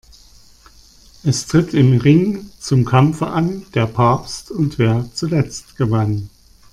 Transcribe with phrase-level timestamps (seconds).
[1.21, 6.31] Es tritt im Ring zum Kampfe an: Der Papst und wer zuletzt gewann.